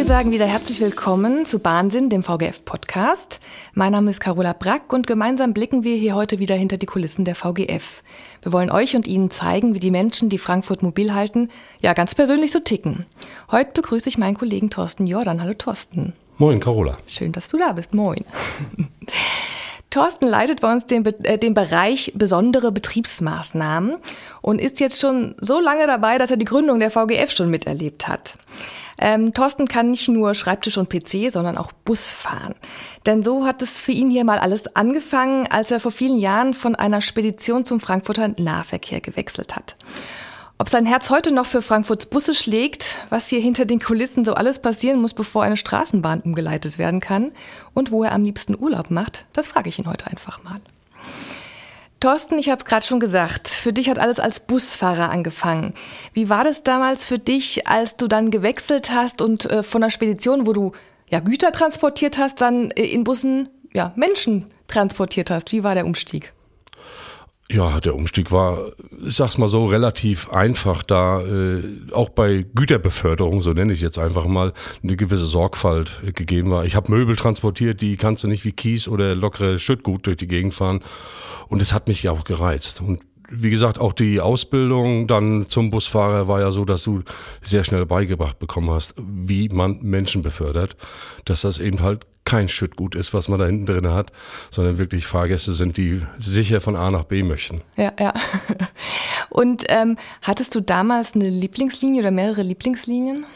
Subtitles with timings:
[0.00, 3.38] Wir sagen wieder herzlich willkommen zu Bahnsinn, dem VGF-Podcast.
[3.74, 7.26] Mein Name ist Carola Brack und gemeinsam blicken wir hier heute wieder hinter die Kulissen
[7.26, 8.02] der VGF.
[8.40, 11.50] Wir wollen euch und Ihnen zeigen, wie die Menschen, die Frankfurt mobil halten,
[11.82, 13.04] ja ganz persönlich so ticken.
[13.50, 15.42] Heute begrüße ich meinen Kollegen Thorsten Jordan.
[15.42, 16.14] Hallo Thorsten.
[16.38, 16.96] Moin, Carola.
[17.06, 17.92] Schön, dass du da bist.
[17.92, 18.24] Moin.
[19.90, 23.96] Thorsten leitet bei uns den, äh, den Bereich besondere Betriebsmaßnahmen
[24.40, 28.06] und ist jetzt schon so lange dabei, dass er die Gründung der VGF schon miterlebt
[28.06, 28.36] hat.
[28.98, 32.54] Ähm, Thorsten kann nicht nur Schreibtisch und PC, sondern auch Bus fahren.
[33.06, 36.54] Denn so hat es für ihn hier mal alles angefangen, als er vor vielen Jahren
[36.54, 39.76] von einer Spedition zum Frankfurter Nahverkehr gewechselt hat.
[40.60, 44.34] Ob sein Herz heute noch für Frankfurts Busse schlägt, was hier hinter den Kulissen so
[44.34, 47.32] alles passieren muss, bevor eine Straßenbahn umgeleitet werden kann
[47.72, 50.60] und wo er am liebsten Urlaub macht, das frage ich ihn heute einfach mal.
[51.98, 55.72] Thorsten, ich habe es gerade schon gesagt, für dich hat alles als Busfahrer angefangen.
[56.12, 59.88] Wie war das damals für dich, als du dann gewechselt hast und äh, von der
[59.88, 60.72] Spedition, wo du
[61.08, 65.52] ja Güter transportiert hast, dann äh, in Bussen ja Menschen transportiert hast?
[65.52, 66.34] Wie war der Umstieg?
[67.52, 68.70] Ja, der Umstieg war,
[69.04, 73.82] ich sag's mal so, relativ einfach, da äh, auch bei Güterbeförderung, so nenne ich es
[73.82, 74.52] jetzt einfach mal,
[74.84, 76.64] eine gewisse Sorgfalt gegeben war.
[76.64, 80.28] Ich habe Möbel transportiert, die kannst du nicht wie Kies oder lockere Schüttgut durch die
[80.28, 80.78] Gegend fahren.
[81.48, 82.80] Und es hat mich ja auch gereizt.
[82.80, 87.02] Und wie gesagt, auch die Ausbildung dann zum Busfahrer war ja so, dass du
[87.42, 90.76] sehr schnell beigebracht bekommen hast, wie man Menschen befördert,
[91.24, 94.12] dass das eben halt kein Schüttgut ist, was man da hinten drin hat,
[94.52, 97.60] sondern wirklich Fahrgäste sind, die sicher von A nach B möchten.
[97.76, 98.14] Ja, ja.
[99.30, 103.26] Und ähm, hattest du damals eine Lieblingslinie oder mehrere Lieblingslinien?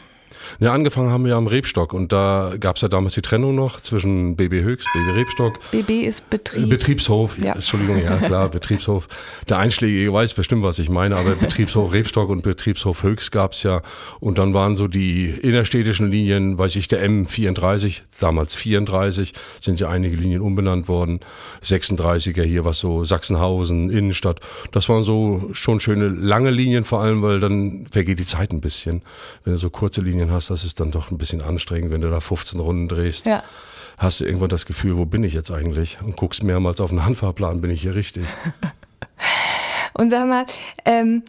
[0.59, 3.79] Ja, angefangen haben wir am Rebstock und da gab es ja damals die Trennung noch
[3.79, 5.59] zwischen BB Höchst, BB Rebstock.
[5.71, 7.53] BB ist Betriebs Betriebshof, ja.
[7.53, 9.07] Entschuldigung, ja klar, Betriebshof.
[9.49, 13.63] Der Einschlägige weiß bestimmt, was ich meine, aber Betriebshof Rebstock und Betriebshof Höchst gab es
[13.63, 13.81] ja.
[14.19, 19.89] Und dann waren so die innerstädtischen Linien, weiß ich, der M34, damals 34, sind ja
[19.89, 21.19] einige Linien umbenannt worden.
[21.63, 24.39] 36er hier, was so Sachsenhausen, Innenstadt.
[24.71, 28.61] Das waren so schon schöne lange Linien vor allem, weil dann vergeht die Zeit ein
[28.61, 29.01] bisschen,
[29.43, 32.01] wenn du so kurze Linien hast hast, das ist dann doch ein bisschen anstrengend, wenn
[32.01, 33.25] du da 15 Runden drehst.
[33.25, 33.43] Ja.
[33.97, 35.97] Hast du irgendwann das Gefühl, wo bin ich jetzt eigentlich?
[36.01, 38.25] Und guckst mehrmals auf den Handfahrplan, bin ich hier richtig?
[39.93, 40.45] Und sag mal,
[40.83, 41.23] ähm,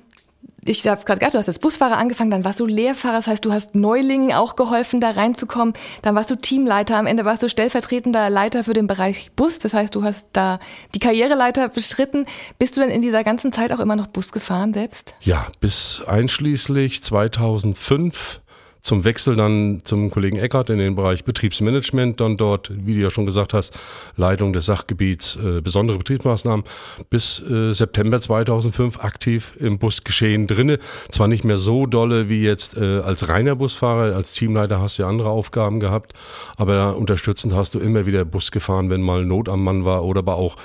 [0.68, 3.44] ich habe gerade gesagt, du hast als Busfahrer angefangen, dann warst du Lehrfahrer, das heißt,
[3.44, 5.74] du hast Neulingen auch geholfen, da reinzukommen.
[6.02, 9.74] Dann warst du Teamleiter, am Ende warst du stellvertretender Leiter für den Bereich Bus, das
[9.74, 10.58] heißt, du hast da
[10.94, 12.26] die Karriereleiter bestritten.
[12.58, 15.14] Bist du denn in dieser ganzen Zeit auch immer noch Bus gefahren selbst?
[15.20, 18.40] Ja, bis einschließlich 2005
[18.80, 23.10] zum Wechsel dann zum Kollegen Eckert in den Bereich Betriebsmanagement, dann dort, wie du ja
[23.10, 23.78] schon gesagt hast,
[24.16, 26.64] Leitung des Sachgebiets äh, besondere Betriebsmaßnahmen
[27.10, 30.78] bis äh, September 2005 aktiv im Busgeschehen drinne.
[31.08, 35.02] Zwar nicht mehr so dolle wie jetzt äh, als reiner Busfahrer, als Teamleiter hast du
[35.02, 36.12] ja andere Aufgaben gehabt,
[36.56, 40.26] aber unterstützend hast du immer wieder Bus gefahren, wenn mal Not am Mann war oder
[40.26, 40.56] aber auch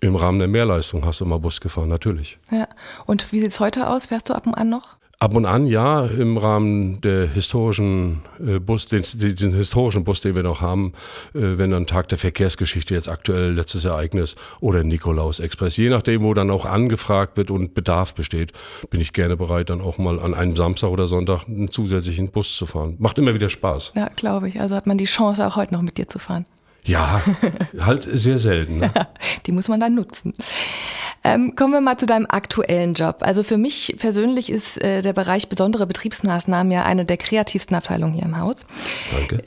[0.00, 2.38] im Rahmen der Mehrleistung hast du immer Bus gefahren, natürlich.
[2.52, 2.68] Ja.
[3.06, 4.06] Und wie sieht's heute aus?
[4.06, 4.97] Fährst du ab und an noch?
[5.20, 10.36] Ab und an, ja, im Rahmen der historischen äh, Bus, den, diesen historischen Bus, den
[10.36, 10.92] wir noch haben,
[11.34, 16.22] äh, wenn dann Tag der Verkehrsgeschichte jetzt aktuell letztes Ereignis oder Nikolaus Express, je nachdem,
[16.22, 18.52] wo dann auch angefragt wird und Bedarf besteht,
[18.90, 22.56] bin ich gerne bereit, dann auch mal an einem Samstag oder Sonntag einen zusätzlichen Bus
[22.56, 22.94] zu fahren.
[23.00, 23.94] Macht immer wieder Spaß.
[23.96, 24.60] Ja, glaube ich.
[24.60, 26.46] Also hat man die Chance, auch heute noch mit dir zu fahren.
[26.84, 27.22] Ja,
[27.80, 28.78] halt sehr selten.
[28.78, 28.92] Ne?
[29.46, 30.32] die muss man dann nutzen.
[31.28, 33.16] Ähm, kommen wir mal zu deinem aktuellen Job.
[33.20, 38.14] Also für mich persönlich ist äh, der Bereich besondere Betriebsmaßnahmen ja eine der kreativsten Abteilungen
[38.14, 38.64] hier im Haus.
[39.10, 39.42] Danke.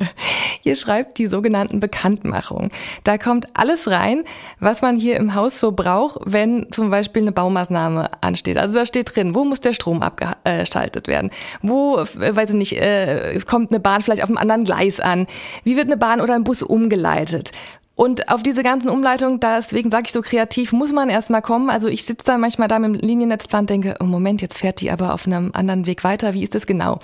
[0.64, 2.70] Ihr schreibt die sogenannten Bekanntmachungen.
[3.04, 4.24] Da kommt alles rein,
[4.58, 8.58] was man hier im Haus so braucht, wenn zum Beispiel eine Baumaßnahme ansteht.
[8.58, 11.30] Also da steht drin, wo muss der Strom abgeschaltet werden?
[11.62, 15.28] Wo, äh, weiß ich nicht, äh, kommt eine Bahn vielleicht auf einem anderen Gleis an?
[15.62, 17.52] Wie wird eine Bahn oder ein Bus umgeleitet?
[17.94, 21.68] Und auf diese ganzen Umleitungen, deswegen sage ich so kreativ, muss man erstmal kommen.
[21.68, 24.90] Also ich sitze da manchmal da mit dem Liniennetzplan denke, oh Moment, jetzt fährt die
[24.90, 26.32] aber auf einem anderen Weg weiter.
[26.32, 27.00] Wie ist das genau?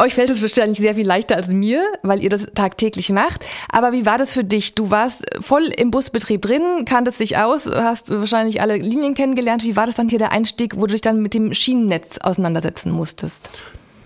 [0.00, 3.44] Euch fällt es wahrscheinlich sehr viel leichter als mir, weil ihr das tagtäglich macht.
[3.68, 4.76] Aber wie war das für dich?
[4.76, 9.64] Du warst voll im Busbetrieb drin, kanntest dich aus, hast wahrscheinlich alle Linien kennengelernt.
[9.64, 12.92] Wie war das dann hier der Einstieg, wo du dich dann mit dem Schienennetz auseinandersetzen
[12.92, 13.50] musstest?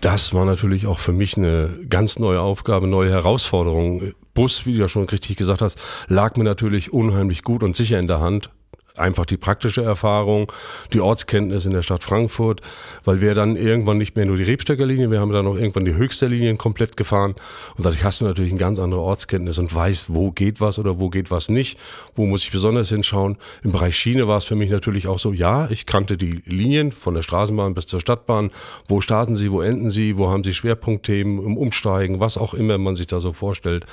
[0.02, 4.14] Das war natürlich auch für mich eine ganz neue Aufgabe, neue Herausforderung.
[4.34, 5.78] Bus, wie du ja schon richtig gesagt hast,
[6.08, 8.50] lag mir natürlich unheimlich gut und sicher in der Hand.
[8.96, 10.52] Einfach die praktische Erfahrung,
[10.92, 12.60] die Ortskenntnis in der Stadt Frankfurt,
[13.04, 15.94] weil wir dann irgendwann nicht mehr nur die Rebstöckerlinie, wir haben dann auch irgendwann die
[15.94, 17.34] höchste Linien komplett gefahren.
[17.76, 20.98] Und dadurch hast du natürlich eine ganz andere Ortskenntnis und weißt, wo geht was oder
[20.98, 21.78] wo geht was nicht,
[22.14, 23.36] wo muss ich besonders hinschauen.
[23.62, 26.92] Im Bereich Schiene war es für mich natürlich auch so, ja, ich kannte die Linien
[26.92, 28.50] von der Straßenbahn bis zur Stadtbahn,
[28.86, 32.78] wo starten sie, wo enden sie, wo haben sie Schwerpunktthemen im Umsteigen, was auch immer
[32.78, 33.86] man sich da so vorstellt.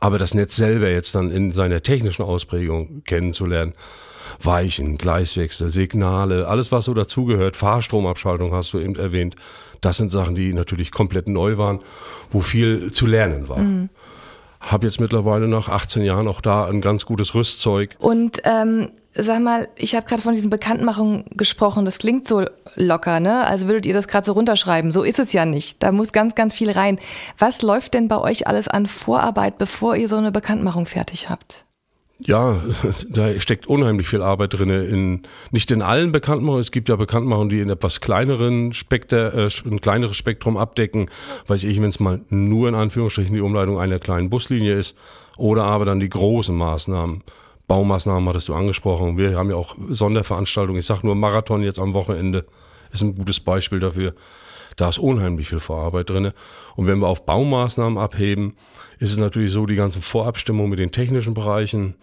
[0.00, 3.74] Aber das Netz selber jetzt dann in seiner technischen Ausprägung kennenzulernen,
[4.42, 9.36] Weichen, Gleiswechsel, Signale, alles was so dazugehört, Fahrstromabschaltung hast du eben erwähnt.
[9.80, 11.80] Das sind Sachen, die natürlich komplett neu waren,
[12.30, 13.58] wo viel zu lernen war.
[13.58, 13.88] Mhm.
[14.60, 17.96] Hab jetzt mittlerweile nach 18 Jahren auch da ein ganz gutes Rüstzeug.
[17.98, 21.86] Und ähm, sag mal, ich habe gerade von diesen Bekanntmachungen gesprochen.
[21.86, 22.44] Das klingt so
[22.76, 23.46] locker, ne?
[23.46, 24.92] Also würdet ihr das gerade so runterschreiben.
[24.92, 25.82] So ist es ja nicht.
[25.82, 26.98] Da muss ganz, ganz viel rein.
[27.38, 31.64] Was läuft denn bei euch alles an Vorarbeit, bevor ihr so eine Bekanntmachung fertig habt?
[32.22, 32.60] Ja,
[33.08, 34.84] da steckt unheimlich viel Arbeit drinne.
[34.84, 36.60] In, nicht in allen Bekanntmachungen.
[36.60, 41.10] Es gibt ja Bekanntmachungen, die in etwas kleineren Spekter, äh, ein kleineres Spektrum abdecken.
[41.46, 44.96] Weiß ich, wenn es mal nur in Anführungsstrichen die Umleitung einer kleinen Buslinie ist.
[45.36, 47.22] Oder aber dann die großen Maßnahmen.
[47.66, 49.16] Baumaßnahmen hattest du angesprochen.
[49.16, 50.80] Wir haben ja auch Sonderveranstaltungen.
[50.80, 52.44] Ich sag nur Marathon jetzt am Wochenende
[52.92, 54.14] ist ein gutes Beispiel dafür.
[54.80, 56.32] Da ist unheimlich viel Vorarbeit drinne.
[56.74, 58.54] Und wenn wir auf Baumaßnahmen abheben,
[58.98, 61.96] ist es natürlich so, die ganzen Vorabstimmungen mit den technischen Bereichen,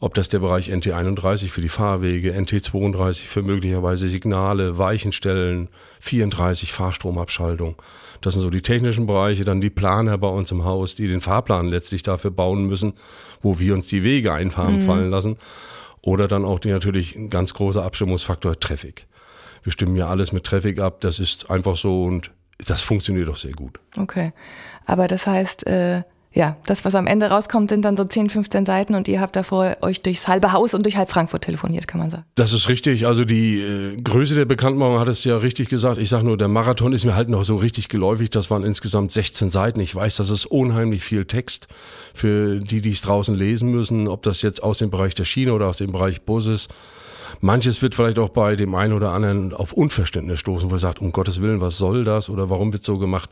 [0.00, 5.68] ob das der Bereich NT31 für die Fahrwege, NT32 für möglicherweise Signale, Weichenstellen,
[6.00, 7.74] 34 Fahrstromabschaltung.
[8.22, 11.20] Das sind so die technischen Bereiche, dann die Planer bei uns im Haus, die den
[11.20, 12.94] Fahrplan letztlich dafür bauen müssen,
[13.42, 14.80] wo wir uns die Wege einfahren mhm.
[14.80, 15.36] fallen lassen.
[16.00, 19.06] Oder dann auch die natürlich ein ganz großer Abstimmungsfaktor Traffic
[19.64, 21.00] wir stimmen ja alles mit Traffic ab.
[21.00, 23.80] Das ist einfach so und das funktioniert doch sehr gut.
[23.96, 24.30] Okay.
[24.86, 26.02] Aber das heißt, äh,
[26.36, 29.36] ja, das, was am Ende rauskommt, sind dann so 10, 15 Seiten und ihr habt
[29.36, 32.24] davor euch durchs halbe Haus und durch halb Frankfurt telefoniert, kann man sagen.
[32.34, 33.06] Das ist richtig.
[33.06, 35.98] Also die äh, Größe der Bekanntmachung hat es ja richtig gesagt.
[35.98, 38.30] Ich sage nur, der Marathon ist mir halt noch so richtig geläufig.
[38.30, 39.78] Das waren insgesamt 16 Seiten.
[39.78, 41.68] Ich weiß, das ist unheimlich viel Text
[42.14, 45.54] für die, die es draußen lesen müssen, ob das jetzt aus dem Bereich der Schiene
[45.54, 46.68] oder aus dem Bereich Bus ist.
[47.40, 51.00] Manches wird vielleicht auch bei dem einen oder anderen auf Unverständnis stoßen, wo er sagt,
[51.00, 53.30] um Gottes Willen, was soll das oder warum wird so gemacht?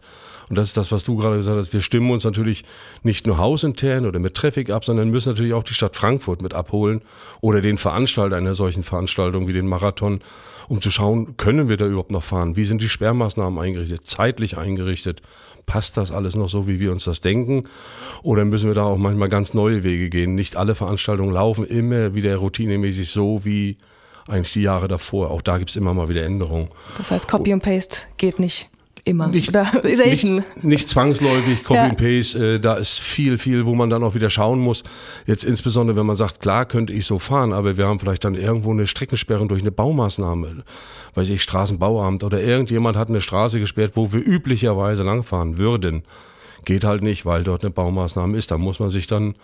[0.48, 1.72] Und das ist das, was du gerade gesagt hast.
[1.72, 2.64] Wir stimmen uns natürlich
[3.02, 6.54] nicht nur hausintern oder mit Traffic ab, sondern müssen natürlich auch die Stadt Frankfurt mit
[6.54, 7.00] abholen
[7.40, 10.20] oder den Veranstalter einer solchen Veranstaltung wie den Marathon,
[10.68, 12.56] um zu schauen, können wir da überhaupt noch fahren?
[12.56, 15.22] Wie sind die Sperrmaßnahmen eingerichtet, zeitlich eingerichtet?
[15.66, 17.64] Passt das alles noch so, wie wir uns das denken?
[18.22, 20.34] Oder müssen wir da auch manchmal ganz neue Wege gehen?
[20.34, 23.78] Nicht alle Veranstaltungen laufen immer wieder routinemäßig so, wie
[24.28, 25.30] eigentlich die Jahre davor.
[25.30, 26.68] Auch da gibt es immer mal wieder Änderungen.
[26.98, 28.68] Das heißt, Copy und Paste geht nicht
[29.04, 30.36] immer nicht, selten.
[30.36, 31.84] Nicht, nicht zwangsläufig Copy ja.
[31.84, 32.54] and Paste.
[32.54, 34.82] Äh, da ist viel, viel, wo man dann auch wieder schauen muss.
[35.26, 38.34] Jetzt insbesondere, wenn man sagt, klar könnte ich so fahren, aber wir haben vielleicht dann
[38.34, 40.62] irgendwo eine Streckensperrung durch eine Baumaßnahme,
[41.14, 46.04] weiß ich, Straßenbauamt oder irgendjemand hat eine Straße gesperrt, wo wir üblicherweise langfahren würden.
[46.64, 48.50] Geht halt nicht, weil dort eine Baumaßnahme ist.
[48.50, 49.34] Da muss man sich dann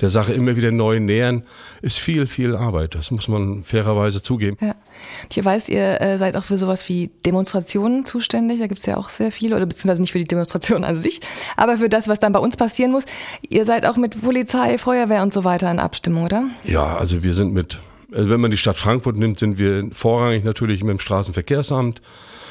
[0.00, 1.44] der Sache immer wieder neu nähern,
[1.82, 2.94] ist viel, viel Arbeit.
[2.94, 4.56] Das muss man fairerweise zugeben.
[4.60, 4.74] Ja.
[5.22, 8.60] Und ihr weiß, ihr äh, seid auch für sowas wie Demonstrationen zuständig.
[8.60, 11.20] Da gibt es ja auch sehr viele, oder beziehungsweise nicht für die Demonstrationen an sich,
[11.56, 13.04] aber für das, was dann bei uns passieren muss.
[13.48, 16.44] Ihr seid auch mit Polizei, Feuerwehr und so weiter in Abstimmung, oder?
[16.64, 17.80] Ja, also wir sind mit,
[18.12, 22.00] also wenn man die Stadt Frankfurt nimmt, sind wir vorrangig natürlich mit dem Straßenverkehrsamt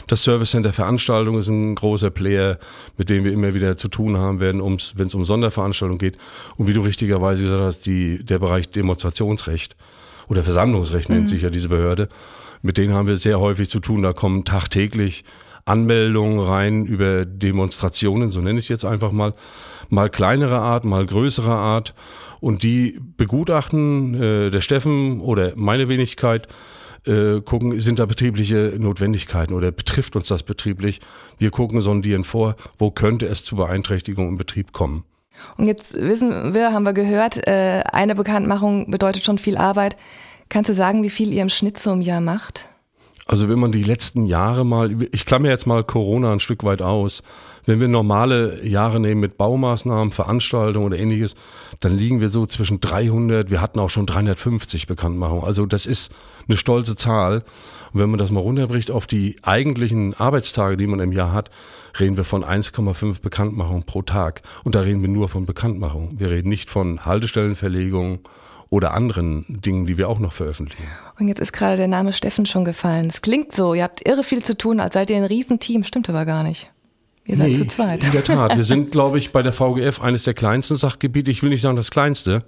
[0.08, 2.58] das Service Center Veranstaltung ist ein großer Player,
[2.98, 6.18] mit dem wir immer wieder zu tun haben werden, wenn es um Sonderveranstaltungen geht.
[6.58, 9.76] Und wie du richtigerweise gesagt hast, die, der Bereich Demonstrationsrecht
[10.28, 11.16] oder Versammlungsrecht mhm.
[11.16, 12.10] nennt sich ja diese Behörde.
[12.62, 14.04] Mit denen haben wir sehr häufig zu tun.
[14.04, 15.24] Da kommen tagtäglich
[15.66, 19.34] Anmeldungen rein über Demonstrationen, so nenne ich es jetzt einfach mal,
[19.90, 21.94] mal kleinere Art, mal größere Art.
[22.42, 26.50] Und die begutachten äh, der Steffen oder meine Wenigkeit
[27.06, 31.02] äh, gucken, sind da betriebliche Notwendigkeiten oder betrifft uns das betrieblich?
[31.38, 35.04] Wir gucken, sondieren vor, wo könnte es zu Beeinträchtigungen im Betrieb kommen.
[35.58, 39.98] Und jetzt wissen wir, haben wir gehört, äh, eine Bekanntmachung bedeutet schon viel Arbeit.
[40.50, 42.70] Kannst du sagen, wie viel ihr im Schnitt so im Jahr macht?
[43.26, 46.82] Also wenn man die letzten Jahre mal, ich klamme jetzt mal Corona ein Stück weit
[46.82, 47.24] aus,
[47.66, 51.36] wenn wir normale Jahre nehmen mit Baumaßnahmen, Veranstaltungen oder ähnliches,
[51.80, 55.46] dann liegen wir so zwischen 300, wir hatten auch schon 350 Bekanntmachungen.
[55.46, 56.12] Also das ist
[56.50, 57.44] eine stolze Zahl.
[57.94, 61.50] Und wenn man das mal runterbricht auf die eigentlichen Arbeitstage, die man im Jahr hat,
[61.98, 64.42] reden wir von 1,5 Bekanntmachungen pro Tag.
[64.66, 66.20] Und da reden wir nur von Bekanntmachungen.
[66.20, 68.20] Wir reden nicht von Haltestellenverlegungen
[68.74, 70.88] oder anderen Dingen, die wir auch noch veröffentlichen.
[71.20, 73.06] Und jetzt ist gerade der Name Steffen schon gefallen.
[73.06, 76.10] Es klingt so, ihr habt irre viel zu tun, als seid ihr ein Riesenteam, stimmt
[76.10, 76.72] aber gar nicht.
[77.26, 78.04] Ihr seid nee, zu zweit.
[78.04, 78.58] In der Tat.
[78.58, 81.30] Wir sind, glaube ich, bei der VGF eines der kleinsten Sachgebiete.
[81.30, 82.46] Ich will nicht sagen das kleinste.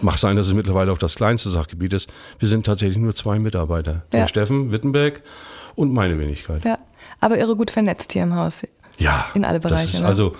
[0.00, 2.12] Mag sein, dass es mittlerweile auch das kleinste Sachgebiet ist.
[2.38, 4.04] Wir sind tatsächlich nur zwei Mitarbeiter.
[4.12, 4.20] Ja.
[4.20, 5.20] Der Steffen Wittenberg
[5.74, 6.64] und meine Wenigkeit.
[6.64, 6.76] Ja,
[7.18, 8.62] aber irre gut vernetzt hier im Haus.
[8.98, 9.26] Ja.
[9.34, 9.86] In alle Bereiche.
[9.86, 10.06] Das ist ne?
[10.06, 10.36] Also,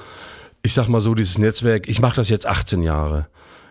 [0.63, 3.27] ich sag mal so, dieses Netzwerk, ich mache das jetzt 18 Jahre,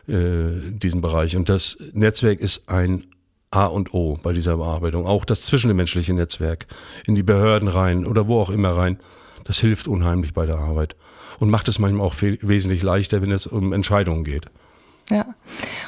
[0.08, 1.36] äh, diesen Bereich.
[1.36, 3.06] Und das Netzwerk ist ein
[3.52, 5.06] A und O bei dieser Bearbeitung.
[5.06, 6.68] Auch das zwischenmenschliche Netzwerk
[7.06, 9.00] in die Behörden rein oder wo auch immer rein.
[9.46, 10.96] Das hilft unheimlich bei der Arbeit
[11.40, 14.48] und macht es manchmal auch wesentlich leichter, wenn es um Entscheidungen geht.
[15.10, 15.26] Ja.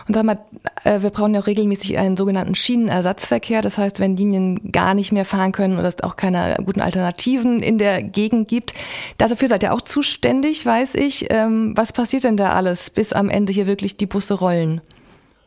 [0.08, 0.38] Und sag mal,
[0.84, 3.62] äh, wir brauchen ja auch regelmäßig einen sogenannten Schienenersatzverkehr.
[3.62, 7.64] Das heißt, wenn Linien gar nicht mehr fahren können oder es auch keine guten Alternativen
[7.64, 8.74] in der Gegend gibt.
[9.18, 11.28] Dafür seid ihr auch zuständig, weiß ich.
[11.32, 14.82] Ähm, was passiert denn da alles, bis am Ende hier wirklich die Busse rollen?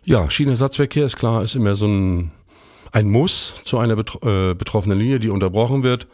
[0.05, 2.33] Ja, Schienenersatzverkehr ist klar, ist immer so ein,
[2.91, 6.09] ein Muss zu einer äh, betroffenen Linie, die unterbrochen wird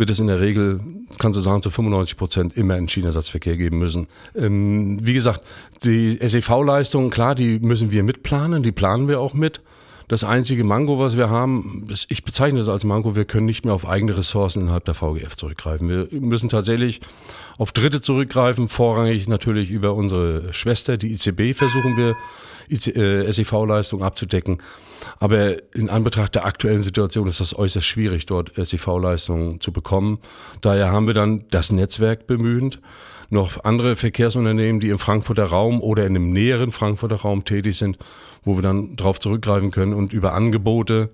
[0.00, 0.80] wird es in der Regel,
[1.18, 4.06] kannst du sagen, zu 95 Prozent immer einen Schienenersatzverkehr geben müssen.
[4.34, 5.42] Ähm, wie gesagt,
[5.84, 9.60] die SEV-Leistungen, klar, die müssen wir mitplanen, die planen wir auch mit.
[10.08, 13.74] Das einzige Mango, was wir haben, ich bezeichne das als Mango, wir können nicht mehr
[13.74, 15.88] auf eigene Ressourcen innerhalb der VGF zurückgreifen.
[15.88, 17.00] Wir müssen tatsächlich
[17.58, 22.16] auf Dritte zurückgreifen, vorrangig natürlich über unsere Schwester, die ICB, versuchen wir
[22.70, 24.58] äh, SEV-Leistung abzudecken.
[25.18, 30.18] Aber in Anbetracht der aktuellen Situation ist das äußerst schwierig, dort SEV-Leistungen zu bekommen.
[30.60, 32.80] Daher haben wir dann das Netzwerk bemüht,
[33.30, 37.96] noch andere Verkehrsunternehmen, die im Frankfurter Raum oder in dem näheren Frankfurter Raum tätig sind,
[38.44, 41.10] wo wir dann darauf zurückgreifen können und über Angebote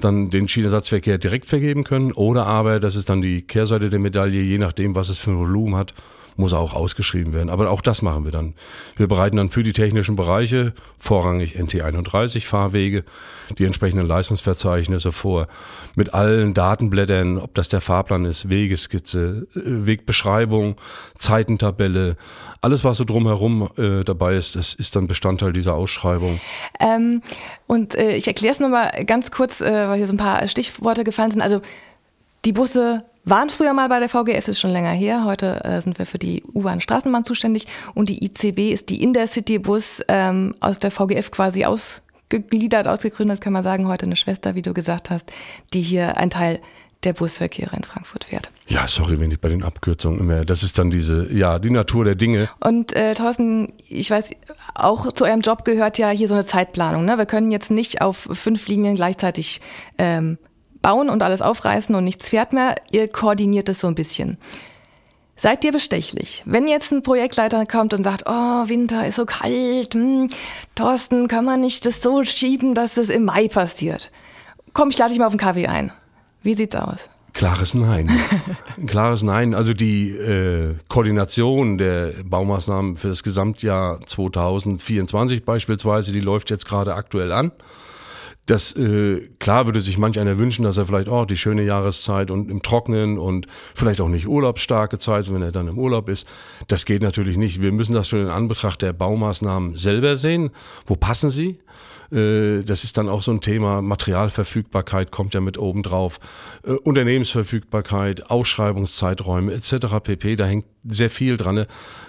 [0.00, 2.12] dann den Schienenersatzverkehr direkt vergeben können.
[2.12, 5.38] Oder aber, das ist dann die Kehrseite der Medaille, je nachdem, was es für ein
[5.38, 5.94] Volumen hat,
[6.36, 7.50] muss auch ausgeschrieben werden.
[7.50, 8.54] Aber auch das machen wir dann.
[8.96, 13.04] Wir bereiten dann für die technischen Bereiche vorrangig NT31 Fahrwege,
[13.58, 15.48] die entsprechenden Leistungsverzeichnisse vor,
[15.94, 20.76] mit allen Datenblättern, ob das der Fahrplan ist, Wegeskizze, äh, Wegbeschreibung,
[21.14, 22.16] Zeitentabelle,
[22.60, 26.40] alles was so drumherum äh, dabei ist, das ist dann Bestandteil dieser Ausschreibung.
[26.80, 27.22] Ähm,
[27.66, 31.04] und äh, ich erkläre es nochmal ganz kurz, äh, weil hier so ein paar Stichworte
[31.04, 31.42] gefallen sind.
[31.42, 31.60] Also
[32.44, 35.24] die Busse waren früher mal bei der VGF, ist schon länger her.
[35.24, 40.02] Heute äh, sind wir für die U-Bahn Straßenbahn zuständig und die ICB ist die Intercity-Bus
[40.08, 43.88] ähm, aus der VGF quasi ausgegliedert, ausgegründet, kann man sagen.
[43.88, 45.32] Heute eine Schwester, wie du gesagt hast,
[45.72, 46.60] die hier ein Teil
[47.04, 48.50] der Busverkehre in Frankfurt fährt.
[48.66, 52.04] Ja, sorry, wenn ich bei den Abkürzungen immer, das ist dann diese, ja, die Natur
[52.04, 52.48] der Dinge.
[52.60, 54.30] Und äh, Thorsten, ich weiß,
[54.74, 57.04] auch zu eurem Job gehört ja hier so eine Zeitplanung.
[57.04, 57.18] Ne?
[57.18, 59.60] Wir können jetzt nicht auf fünf Linien gleichzeitig
[59.98, 60.38] ähm,
[60.84, 62.74] bauen und alles aufreißen und nichts fährt mehr.
[62.90, 64.36] Ihr koordiniert es so ein bisschen.
[65.34, 66.42] Seid ihr bestechlich?
[66.44, 70.28] Wenn jetzt ein Projektleiter kommt und sagt, oh, Winter ist so kalt, hm,
[70.74, 74.12] Thorsten, kann man nicht das so schieben, dass das im Mai passiert?
[74.74, 75.90] Komm, ich lade dich mal auf einen Kaffee ein.
[76.42, 77.08] Wie sieht's aus?
[77.32, 78.10] Klares Nein.
[78.86, 79.54] Klares Nein.
[79.54, 86.94] Also die äh, Koordination der Baumaßnahmen für das Gesamtjahr 2024 beispielsweise, die läuft jetzt gerade
[86.94, 87.52] aktuell an.
[88.46, 92.30] Das äh, klar würde sich manch einer wünschen, dass er vielleicht oh die schöne Jahreszeit
[92.30, 96.28] und im Trocknen und vielleicht auch nicht urlaubsstarke Zeit, wenn er dann im Urlaub ist.
[96.68, 97.62] Das geht natürlich nicht.
[97.62, 100.50] Wir müssen das schon in Anbetracht der Baumaßnahmen selber sehen.
[100.86, 101.58] Wo passen sie?
[102.12, 103.82] Äh, das ist dann auch so ein Thema.
[103.82, 106.20] Materialverfügbarkeit kommt ja mit oben drauf.
[106.64, 110.00] Äh, Unternehmensverfügbarkeit, Ausschreibungszeiträume etc.
[110.02, 110.36] pp.
[110.36, 111.66] Da hängt sehr viel dran.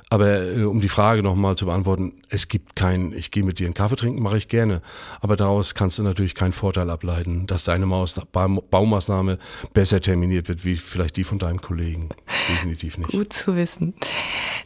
[0.10, 3.66] Aber äh, um die Frage nochmal zu beantworten, es gibt kein, ich gehe mit dir
[3.66, 4.82] einen Kaffee trinken, mache ich gerne.
[5.20, 9.40] Aber daraus kannst du natürlich keinen Vorteil ableiten, dass deine Maus Baumaßnahme
[9.74, 12.10] besser terminiert wird, wie vielleicht die von deinem Kollegen.
[12.50, 13.12] Definitiv nicht.
[13.12, 13.94] Gut zu wissen.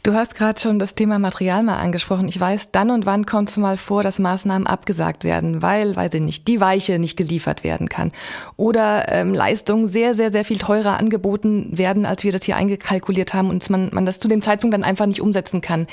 [0.02, 2.28] Du hast gerade schon das Thema Material mal angesprochen.
[2.28, 6.14] Ich weiß, dann und wann kommt es mal vor, dass Maßnahmen abgesagt werden, weil, weiß
[6.14, 8.12] ich nicht, die Weiche nicht geliefert werden kann.
[8.56, 13.34] Oder ähm, Leistungen sehr, sehr, sehr viel teurer angeboten werden, als wir das hier eingekalkuliert
[13.34, 15.86] haben und man, man das zu dem Zeitpunkt dann einfach nicht umsetzen kann.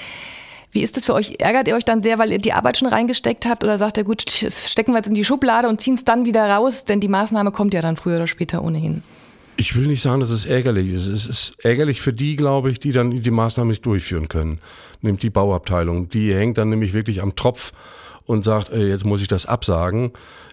[0.71, 1.35] Wie ist das für euch?
[1.39, 3.63] Ärgert ihr euch dann sehr, weil ihr die Arbeit schon reingesteckt habt?
[3.63, 6.47] Oder sagt ihr, gut, stecken wir jetzt in die Schublade und ziehen es dann wieder
[6.49, 6.85] raus?
[6.85, 9.01] Denn die Maßnahme kommt ja dann früher oder später ohnehin.
[9.55, 11.07] Ich will nicht sagen, dass es ärgerlich ist.
[11.07, 14.59] Es ist ärgerlich für die, glaube ich, die dann die Maßnahmen nicht durchführen können.
[15.01, 16.09] Nimmt die Bauabteilung.
[16.09, 17.71] Die hängt dann nämlich wirklich am Tropf
[18.27, 20.11] und sagt, ey, jetzt muss ich das absagen.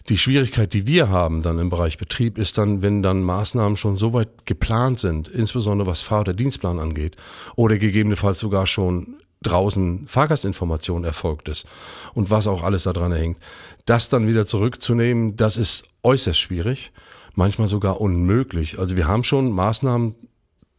[0.08, 3.96] Die Schwierigkeit, die wir haben dann im Bereich Betrieb, ist dann, wenn dann Maßnahmen schon
[3.96, 7.16] so weit geplant sind, insbesondere was Fahr- oder Dienstplan angeht,
[7.56, 11.66] oder gegebenenfalls sogar schon draußen Fahrgastinformation erfolgt ist
[12.14, 13.38] und was auch alles daran hängt.
[13.84, 16.92] Das dann wieder zurückzunehmen, das ist äußerst schwierig
[17.34, 18.78] manchmal sogar unmöglich.
[18.78, 20.14] Also wir haben schon Maßnahmen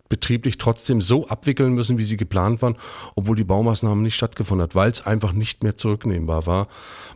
[0.09, 2.75] betrieblich trotzdem so abwickeln müssen, wie sie geplant waren,
[3.15, 6.67] obwohl die Baumaßnahmen nicht stattgefunden hat, weil es einfach nicht mehr zurücknehmbar war.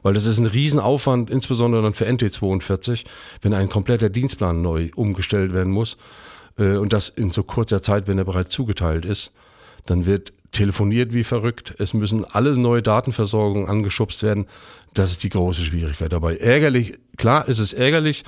[0.01, 3.05] Weil das ist ein Riesenaufwand, insbesondere dann für NT42,
[3.41, 5.97] wenn ein kompletter Dienstplan neu umgestellt werden muss.
[6.57, 9.33] äh, und das in so kurzer Zeit, wenn er bereits zugeteilt ist,
[9.85, 11.75] dann wird telefoniert wie verrückt.
[11.77, 14.47] Es müssen alle neue Datenversorgungen angeschubst werden.
[14.93, 16.37] Das ist die große Schwierigkeit dabei.
[16.37, 18.23] Ärgerlich, klar ist es ärgerlich,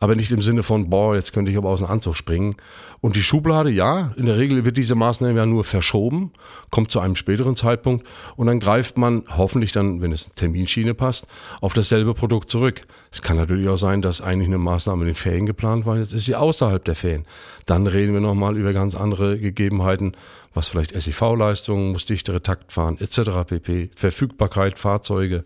[0.00, 2.56] aber nicht im Sinne von, boah, jetzt könnte ich aber aus dem Anzug springen.
[3.00, 6.32] Und die Schublade, ja, in der Regel wird diese Maßnahme ja nur verschoben,
[6.70, 11.28] kommt zu einem späteren Zeitpunkt und dann greift man hoffentlich dann, wenn es Terminschiene passt,
[11.60, 12.82] auf dasselbe Produkt zurück.
[13.12, 16.12] Es kann natürlich auch sein, dass eigentlich eine Maßnahme in den Ferien geplant war, jetzt
[16.12, 17.24] ist sie außerhalb der Ferien.
[17.66, 20.16] Dann reden wir nochmal über ganz andere Gegebenheiten,
[20.54, 23.44] was vielleicht SIV-Leistungen, muss dichtere Takt fahren, etc.
[23.46, 23.90] pp.
[23.94, 25.44] Verfügbarkeit, Fahrzeuge,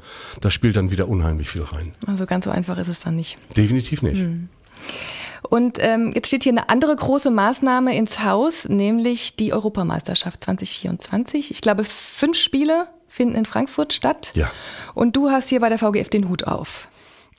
[0.52, 1.94] das spielt dann wieder unheimlich viel rein.
[2.06, 3.38] Also ganz so einfach ist es dann nicht.
[3.56, 4.18] Definitiv nicht.
[4.18, 4.50] Hm.
[5.48, 11.52] Und ähm, jetzt steht hier eine andere große Maßnahme ins Haus, nämlich die Europameisterschaft 2024.
[11.52, 14.32] Ich glaube, fünf Spiele finden in Frankfurt statt.
[14.34, 14.52] Ja.
[14.92, 16.88] Und du hast hier bei der VGF den Hut auf.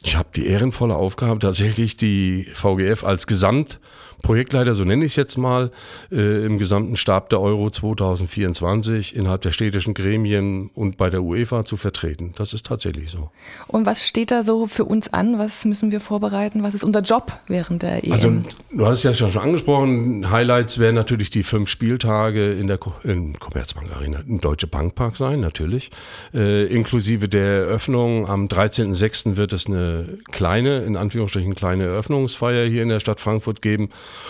[0.02, 3.80] Ich habe die ehrenvolle Aufgabe, tatsächlich die VGF als Gesamt
[4.24, 5.70] Projektleiter, so nenne ich es jetzt mal,
[6.10, 11.66] äh, im gesamten Stab der Euro 2024 innerhalb der städtischen Gremien und bei der UEFA
[11.66, 12.34] zu vertreten.
[12.38, 13.30] Das ist tatsächlich so.
[13.68, 15.40] Und was steht da so für uns an?
[15.40, 16.64] Was müssen wir vorbereiten?
[16.64, 18.14] Was ist unser Job während der EM?
[18.14, 18.32] Also,
[18.72, 20.32] du hast es ja schon angesprochen.
[20.32, 25.42] Highlights werden natürlich die fünf Spieltage in der in Commerzbank Arena, im Deutsche Bankpark sein,
[25.42, 25.92] natürlich.
[26.34, 28.30] Äh, inklusive der Eröffnung.
[28.30, 29.36] Am 13.06.
[29.36, 33.90] wird es eine kleine, in Anführungsstrichen kleine Eröffnungsfeier hier in der Stadt Frankfurt geben.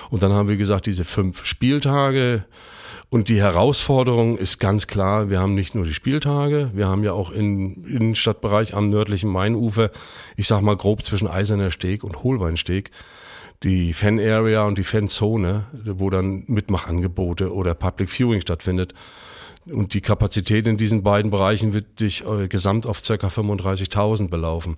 [0.09, 2.45] Und dann haben wir gesagt, diese fünf Spieltage.
[3.09, 7.13] Und die Herausforderung ist ganz klar, wir haben nicht nur die Spieltage, wir haben ja
[7.13, 9.91] auch im Innenstadtbereich am nördlichen Mainufer,
[10.35, 12.89] ich sag mal grob zwischen Eiserner Steg und Holbeinsteg,
[13.61, 18.95] die Fan-Area und die Fanzone, wo dann Mitmachangebote oder Public Viewing stattfindet.
[19.65, 23.13] Und die Kapazität in diesen beiden Bereichen wird sich äh, gesamt auf ca.
[23.13, 24.77] 35.000 belaufen.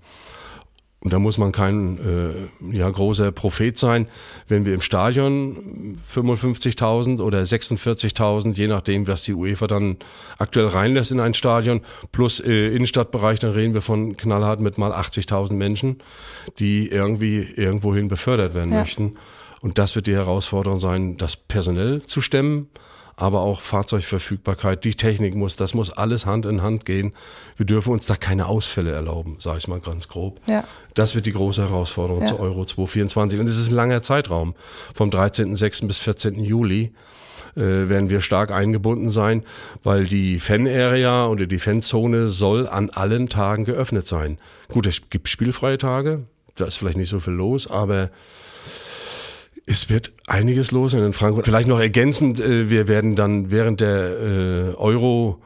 [1.06, 4.08] Und da muss man kein äh, ja, großer Prophet sein,
[4.48, 9.98] wenn wir im Stadion 55.000 oder 46.000, je nachdem, was die UEFA dann
[10.40, 11.82] aktuell reinlässt in ein Stadion,
[12.12, 16.02] plus äh, Innenstadtbereich, dann reden wir von knallhart mit mal 80.000 Menschen,
[16.58, 18.80] die irgendwie irgendwohin befördert werden ja.
[18.80, 19.14] möchten.
[19.62, 22.70] Und das wird die Herausforderung sein, das personell zu stemmen
[23.18, 27.14] aber auch Fahrzeugverfügbarkeit, die Technik muss, das muss alles Hand in Hand gehen.
[27.56, 30.42] Wir dürfen uns da keine Ausfälle erlauben, sage ich mal ganz grob.
[30.48, 30.64] Ja.
[30.94, 32.28] Das wird die große Herausforderung ja.
[32.28, 33.40] zu Euro 2024.
[33.40, 34.54] Und es ist ein langer Zeitraum,
[34.94, 35.88] vom 13.06.
[35.88, 36.44] bis 14.
[36.44, 36.94] Juli
[37.56, 39.44] äh, werden wir stark eingebunden sein,
[39.84, 44.40] weil die Fan-Area oder die Fanzone soll an allen Tagen geöffnet sein.
[44.68, 46.26] Gut, es gibt spielfreie Tage,
[46.56, 48.10] da ist vielleicht nicht so viel los, aber
[49.66, 51.46] es wird einiges los in Frankfurt.
[51.46, 55.42] Vielleicht noch ergänzend, äh, wir werden dann während der äh, Euro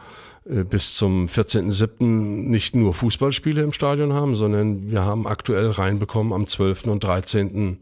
[0.45, 2.03] äh, bis zum 14.07.
[2.03, 6.86] nicht nur Fußballspiele im Stadion haben, sondern wir haben aktuell reinbekommen am 12.
[6.86, 7.79] und 13.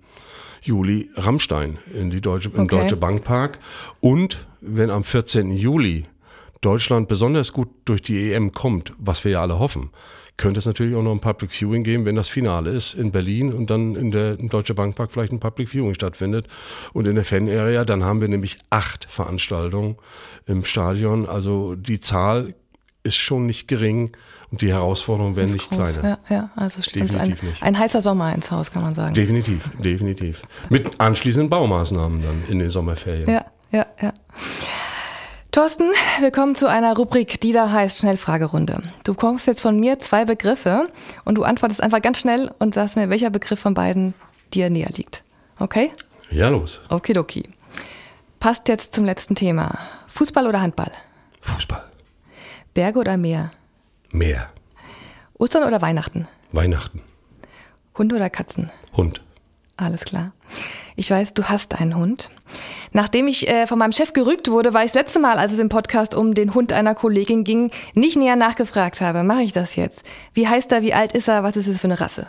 [0.61, 2.77] Juli Rammstein in die Deutsche, im okay.
[2.77, 3.59] Deutsche Bankpark.
[3.99, 5.51] Und wenn am 14.
[5.51, 6.05] Juli
[6.61, 9.91] Deutschland besonders gut durch die EM kommt, was wir ja alle hoffen,
[10.37, 13.51] könnte es natürlich auch noch ein Public Viewing geben, wenn das Finale ist in Berlin
[13.51, 16.47] und dann in der im Deutsche Bankpark vielleicht ein Public Viewing stattfindet.
[16.93, 19.97] Und in der Fan-Area, dann haben wir nämlich acht Veranstaltungen
[20.45, 21.27] im Stadion.
[21.27, 22.53] Also die Zahl
[23.03, 24.11] ist schon nicht gering
[24.51, 26.19] und die Herausforderungen werden nicht groß, kleiner.
[26.29, 29.15] Ja, ja also steht ein, ein heißer Sommer ins Haus, kann man sagen.
[29.15, 30.43] Definitiv, definitiv.
[30.69, 33.29] Mit anschließenden Baumaßnahmen dann in den Sommerferien.
[33.29, 34.13] Ja, ja, ja.
[35.57, 35.89] Thorsten,
[36.19, 38.79] wir kommen zu einer Rubrik, die da heißt Schnellfragerunde.
[39.03, 40.87] Du bekommst jetzt von mir zwei Begriffe
[41.25, 44.13] und du antwortest einfach ganz schnell und sagst mir, welcher Begriff von beiden
[44.53, 45.23] dir näher liegt.
[45.57, 45.91] Okay?
[46.29, 46.81] Ja, los.
[46.89, 47.49] Okidoki.
[48.39, 49.79] Passt jetzt zum letzten Thema.
[50.09, 50.91] Fußball oder Handball?
[51.41, 51.89] Fußball.
[52.75, 53.51] Berge oder Meer?
[54.11, 54.51] Meer.
[55.39, 56.27] Ostern oder Weihnachten?
[56.51, 57.01] Weihnachten.
[57.97, 58.69] Hund oder Katzen?
[58.95, 59.23] Hund.
[59.77, 60.31] Alles klar.
[60.95, 62.31] Ich weiß, du hast einen Hund.
[62.91, 65.59] Nachdem ich äh, von meinem Chef gerügt wurde, war ich das letzte Mal, als es
[65.59, 69.23] im Podcast um den Hund einer Kollegin ging, nicht näher nachgefragt habe.
[69.23, 70.03] Mache ich das jetzt?
[70.33, 70.81] Wie heißt er?
[70.81, 71.43] Wie alt ist er?
[71.43, 72.25] Was ist es für eine Rasse?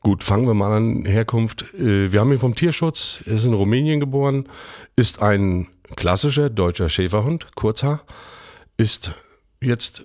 [0.00, 1.04] Gut, fangen wir mal an.
[1.04, 1.74] Herkunft.
[1.74, 3.20] Äh, wir haben ihn vom Tierschutz.
[3.26, 4.48] Er ist in Rumänien geboren.
[4.96, 8.00] Ist ein klassischer deutscher Schäferhund, Kurzhaar.
[8.78, 9.12] Ist
[9.60, 10.04] jetzt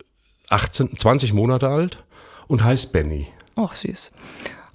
[0.49, 2.03] 18, 20 Monate alt
[2.47, 3.27] und heißt Benny.
[3.55, 4.11] Ach, süß.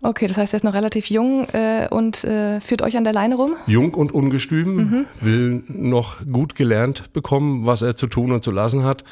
[0.05, 3.15] Okay, das heißt, er ist noch relativ jung äh, und äh, führt euch an der
[3.15, 3.55] Leine rum?
[3.67, 5.07] Jung und ungestüm, mhm.
[5.23, 9.03] will noch gut gelernt bekommen, was er zu tun und zu lassen hat.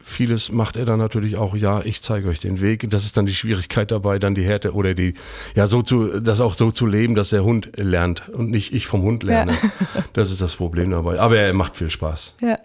[0.00, 2.88] Vieles macht er dann natürlich auch, ja, ich zeige euch den Weg.
[2.88, 5.12] Das ist dann die Schwierigkeit dabei, dann die Härte oder die,
[5.54, 8.86] ja, so zu, das auch so zu leben, dass der Hund lernt und nicht ich
[8.86, 9.52] vom Hund lerne.
[9.52, 10.04] Ja.
[10.14, 11.20] Das ist das Problem dabei.
[11.20, 12.36] Aber er macht viel Spaß.
[12.40, 12.58] Ja.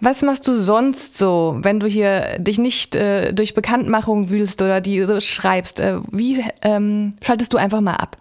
[0.00, 4.80] Was machst du sonst so, wenn du hier dich nicht äh, durch Bekanntmachung wühlst oder
[4.80, 5.80] die so schreibst?
[5.80, 8.16] Äh, wie ähm, schaltest du einfach mal ab?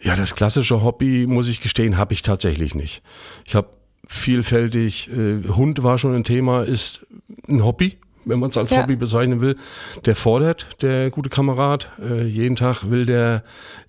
[0.00, 3.02] Ja, das klassische Hobby, muss ich gestehen, habe ich tatsächlich nicht.
[3.46, 3.68] Ich habe
[4.06, 7.06] vielfältig, äh, Hund war schon ein Thema, ist
[7.48, 8.82] ein Hobby, wenn man es als ja.
[8.82, 9.56] Hobby bezeichnen will.
[10.04, 11.90] Der fordert, der gute Kamerad.
[12.00, 13.42] Äh, jeden Tag will der,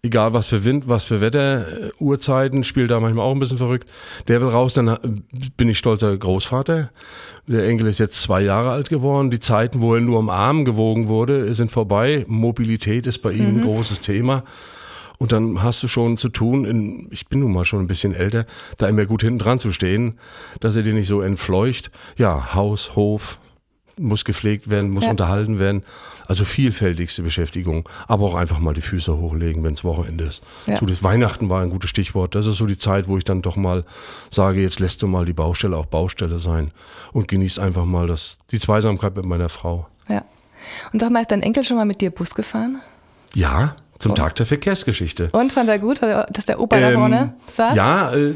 [0.03, 3.57] egal was für Wind, was für Wetter, äh, Uhrzeiten, spielt da manchmal auch ein bisschen
[3.57, 3.89] verrückt.
[4.27, 4.97] Der will raus, dann äh,
[5.57, 6.91] bin ich stolzer Großvater.
[7.47, 9.29] Der Enkel ist jetzt zwei Jahre alt geworden.
[9.29, 12.25] Die Zeiten, wo er nur am Arm gewogen wurde, sind vorbei.
[12.27, 13.57] Mobilität ist bei ihm mhm.
[13.57, 14.43] ein großes Thema.
[15.17, 18.13] Und dann hast du schon zu tun, in, ich bin nun mal schon ein bisschen
[18.13, 18.45] älter,
[18.77, 20.19] da immer gut hinten dran zu stehen,
[20.59, 21.91] dass er dir nicht so entfleucht.
[22.17, 23.39] Ja, Haus, Hof,
[23.97, 25.11] muss gepflegt werden, muss ja.
[25.11, 25.83] unterhalten werden.
[26.27, 30.41] Also vielfältigste Beschäftigung, aber auch einfach mal die Füße hochlegen, wenn es Wochenende ist.
[30.65, 30.77] Ja.
[30.77, 32.33] So das Weihnachten war ein gutes Stichwort.
[32.33, 33.85] Das ist so die Zeit, wo ich dann doch mal
[34.31, 36.71] sage, jetzt lässt du mal die Baustelle auch Baustelle sein
[37.13, 39.87] und genießt einfach mal das, die Zweisamkeit mit meiner Frau.
[40.09, 40.23] Ja.
[40.91, 42.81] Und sag mal, ist dein Enkel schon mal mit dir Bus gefahren?
[43.35, 44.15] Ja, zum oh.
[44.15, 45.29] Tag der Verkehrsgeschichte.
[45.31, 47.75] Und fand er gut, dass der Opa ähm, da vorne saß?
[47.75, 48.33] Ja, äh,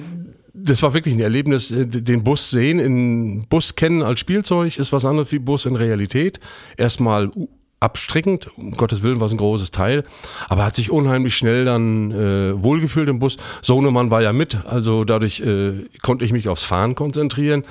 [0.63, 4.91] das war wirklich ein Erlebnis, äh, den Bus sehen, in Bus kennen als Spielzeug ist
[4.91, 6.39] was anderes wie Bus in Realität.
[6.77, 7.31] Erstmal
[7.79, 10.03] abstrickend, um Gottes Willen war es ein großes Teil,
[10.49, 13.37] aber hat sich unheimlich schnell dann äh, wohlgefühlt im Bus.
[13.61, 17.63] Sohnemann war ja mit, also dadurch äh, konnte ich mich aufs Fahren konzentrieren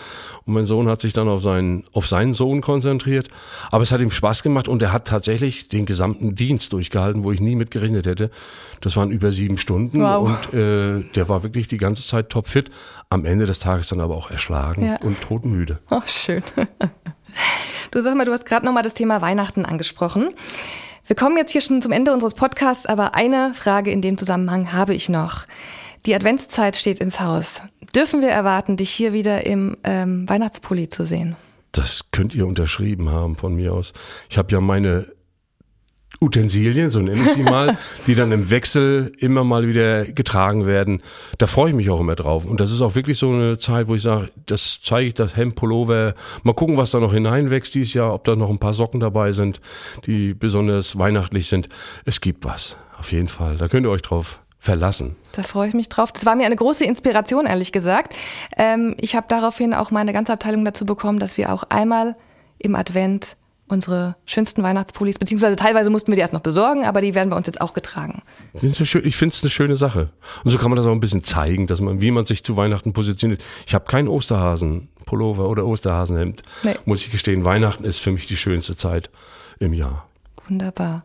[0.46, 3.28] und mein Sohn hat sich dann auf seinen, auf seinen Sohn konzentriert.
[3.70, 7.32] Aber es hat ihm Spaß gemacht und er hat tatsächlich den gesamten Dienst durchgehalten, wo
[7.32, 8.30] ich nie mit gerechnet hätte.
[8.80, 10.26] Das waren über sieben Stunden wow.
[10.26, 12.70] und äh, der war wirklich die ganze Zeit topfit.
[13.10, 14.96] Am Ende des Tages dann aber auch erschlagen ja.
[15.02, 15.80] und todmüde.
[15.90, 16.42] Ach, schön.
[17.90, 20.30] Du sag mal, du hast gerade nochmal das Thema Weihnachten angesprochen.
[21.06, 24.72] Wir kommen jetzt hier schon zum Ende unseres Podcasts, aber eine Frage in dem Zusammenhang
[24.74, 25.46] habe ich noch.
[26.04, 27.62] Die Adventszeit steht ins Haus.
[27.94, 31.36] Dürfen wir erwarten, dich hier wieder im ähm, Weihnachtspulli zu sehen?
[31.72, 33.92] Das könnt ihr unterschrieben haben von mir aus.
[34.28, 35.06] Ich habe ja meine
[36.20, 41.02] Utensilien, so nenne ich sie mal, die dann im Wechsel immer mal wieder getragen werden.
[41.38, 42.44] Da freue ich mich auch immer drauf.
[42.44, 45.36] Und das ist auch wirklich so eine Zeit, wo ich sage, das zeige ich, das
[45.36, 46.14] Hemd, Pullover.
[46.42, 49.32] Mal gucken, was da noch hineinwächst dieses Jahr, ob da noch ein paar Socken dabei
[49.32, 49.60] sind,
[50.06, 51.68] die besonders weihnachtlich sind.
[52.04, 53.56] Es gibt was, auf jeden Fall.
[53.56, 55.16] Da könnt ihr euch drauf verlassen.
[55.32, 56.10] Da freue ich mich drauf.
[56.10, 58.14] Das war mir eine große Inspiration, ehrlich gesagt.
[58.56, 62.16] Ähm, ich habe daraufhin auch meine ganze Abteilung dazu bekommen, dass wir auch einmal
[62.58, 63.36] im Advent
[63.68, 67.36] unsere schönsten Weihnachtspullis, beziehungsweise teilweise mussten wir die erst noch besorgen, aber die werden bei
[67.36, 68.22] uns jetzt auch getragen.
[68.54, 70.10] Ich finde es eine schöne Sache.
[70.44, 72.56] Und so kann man das auch ein bisschen zeigen, dass man, wie man sich zu
[72.56, 73.42] Weihnachten positioniert.
[73.66, 76.42] Ich habe keinen Osterhasen-Pullover oder Osterhasenhemd.
[76.62, 76.74] Nee.
[76.84, 79.10] Muss ich gestehen, Weihnachten ist für mich die schönste Zeit
[79.58, 80.08] im Jahr.
[80.48, 81.04] Wunderbar.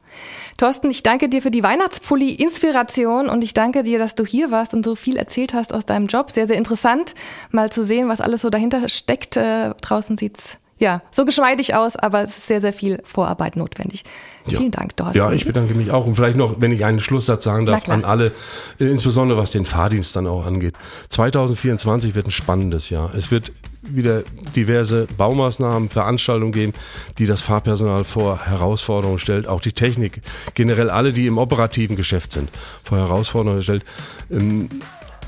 [0.55, 4.73] Thorsten, ich danke dir für die Weihnachtspulli-Inspiration und ich danke dir, dass du hier warst
[4.73, 6.31] und so viel erzählt hast aus deinem Job.
[6.31, 7.13] Sehr, sehr interessant,
[7.51, 9.35] mal zu sehen, was alles so dahinter steckt.
[9.35, 14.03] Äh, draußen sieht's ja, so geschmeidig aus, aber es ist sehr, sehr viel Vorarbeit notwendig.
[14.47, 14.57] Ja.
[14.57, 15.17] Vielen Dank, Thorsten.
[15.17, 16.05] Ja, ich bedanke mich auch.
[16.05, 18.31] Und vielleicht noch, wenn ich einen Schlusssatz sagen darf, an alle,
[18.79, 20.75] äh, insbesondere was den Fahrdienst dann auch angeht.
[21.09, 23.13] 2024 wird ein spannendes Jahr.
[23.15, 24.23] Es wird wieder
[24.55, 26.73] diverse Baumaßnahmen, Veranstaltungen geben,
[27.17, 29.47] die das Fahrpersonal vor Herausforderungen stellt.
[29.47, 30.21] Auch die Technik,
[30.53, 32.49] generell alle, die im operativen Geschäft sind,
[32.83, 33.83] vor Herausforderungen stellt.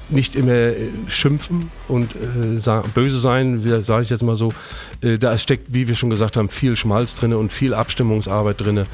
[0.10, 4.54] Nicht immer äh, schimpfen und äh, böse sein, sage ich jetzt mal so.
[5.02, 8.78] Äh, da steckt, wie wir schon gesagt haben, viel Schmalz drin und viel Abstimmungsarbeit drin.
[8.78, 8.86] Äh,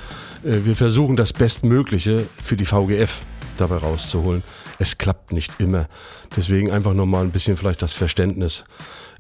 [0.44, 3.20] wir versuchen das Bestmögliche für die VGF
[3.58, 4.44] dabei rauszuholen.
[4.80, 5.88] Es klappt nicht immer.
[6.36, 8.64] Deswegen einfach nochmal ein bisschen vielleicht das Verständnis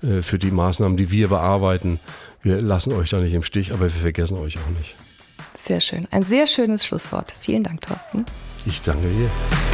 [0.01, 1.99] äh, für die Maßnahmen, die wir bearbeiten.
[2.41, 4.95] Wir lassen euch da nicht im Stich, aber wir vergessen euch auch nicht.
[5.56, 6.08] Sehr schön.
[6.12, 7.36] Ein sehr schönes Schlusswort.
[7.39, 8.25] Vielen Dank, Thorsten.
[8.65, 9.70] Ich danke dir.